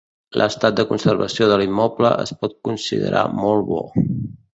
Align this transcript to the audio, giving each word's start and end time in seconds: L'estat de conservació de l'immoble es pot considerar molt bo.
L'estat 0.41 0.77
de 0.77 0.85
conservació 0.91 1.49
de 1.51 1.59
l'immoble 1.61 2.11
es 2.23 2.31
pot 2.45 2.57
considerar 2.69 3.23
molt 3.43 3.69
bo. 3.69 3.83